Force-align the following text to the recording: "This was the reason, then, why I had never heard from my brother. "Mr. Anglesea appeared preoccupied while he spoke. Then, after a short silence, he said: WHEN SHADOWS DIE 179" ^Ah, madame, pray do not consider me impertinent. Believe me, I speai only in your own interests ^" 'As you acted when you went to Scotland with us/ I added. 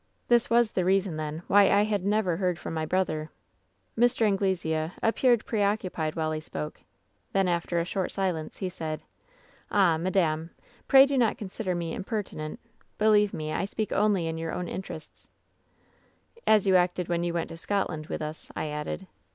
"This 0.29 0.49
was 0.49 0.71
the 0.71 0.83
reason, 0.83 1.17
then, 1.17 1.43
why 1.45 1.69
I 1.69 1.83
had 1.83 2.03
never 2.03 2.37
heard 2.37 2.57
from 2.57 2.73
my 2.73 2.87
brother. 2.87 3.29
"Mr. 3.95 4.21
Anglesea 4.25 4.91
appeared 5.03 5.45
preoccupied 5.45 6.15
while 6.15 6.31
he 6.31 6.39
spoke. 6.41 6.81
Then, 7.33 7.47
after 7.47 7.77
a 7.77 7.85
short 7.85 8.11
silence, 8.11 8.57
he 8.57 8.67
said: 8.67 9.03
WHEN 9.69 9.77
SHADOWS 9.77 9.77
DIE 9.77 9.79
179" 9.91 10.27
^Ah, 10.31 10.35
madame, 10.39 10.55
pray 10.87 11.05
do 11.05 11.17
not 11.19 11.37
consider 11.37 11.75
me 11.75 11.93
impertinent. 11.93 12.59
Believe 12.97 13.31
me, 13.31 13.53
I 13.53 13.63
speai 13.67 13.91
only 13.91 14.25
in 14.27 14.39
your 14.39 14.53
own 14.53 14.67
interests 14.67 15.27
^" 16.37 16.41
'As 16.47 16.65
you 16.65 16.75
acted 16.75 17.07
when 17.07 17.23
you 17.23 17.35
went 17.35 17.49
to 17.49 17.55
Scotland 17.57 18.07
with 18.07 18.23
us/ 18.23 18.49
I 18.55 18.69
added. 18.69 19.05